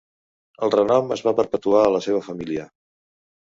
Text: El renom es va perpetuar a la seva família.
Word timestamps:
El 0.67 0.73
renom 0.75 1.13
es 1.17 1.23
va 1.29 1.35
perpetuar 1.41 1.85
a 1.91 1.95
la 1.99 2.03
seva 2.09 2.25
família. 2.33 2.69